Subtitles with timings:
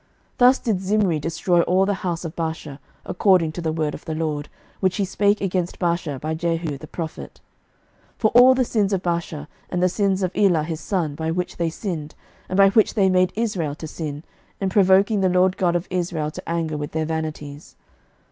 [0.31, 4.03] 11:016:012 Thus did Zimri destroy all the house of Baasha, according to the word of
[4.05, 7.39] the LORD, which he spake against Baasha by Jehu the prophet.
[8.13, 11.29] 11:016:013 For all the sins of Baasha, and the sins of Elah his son, by
[11.29, 12.15] which they sinned,
[12.49, 14.23] and by which they made Israel to sin,
[14.59, 17.75] in provoking the LORD God of Israel to anger with their vanities.